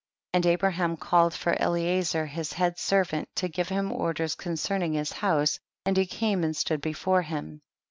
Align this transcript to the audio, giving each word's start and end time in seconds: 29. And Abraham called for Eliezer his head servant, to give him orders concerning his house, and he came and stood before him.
29. 0.33 0.39
And 0.39 0.51
Abraham 0.55 0.97
called 0.97 1.35
for 1.35 1.53
Eliezer 1.59 2.25
his 2.25 2.53
head 2.53 2.79
servant, 2.79 3.29
to 3.35 3.47
give 3.47 3.69
him 3.69 3.91
orders 3.91 4.33
concerning 4.33 4.93
his 4.93 5.11
house, 5.11 5.59
and 5.85 5.95
he 5.95 6.07
came 6.07 6.43
and 6.43 6.57
stood 6.57 6.81
before 6.81 7.21
him. 7.21 7.61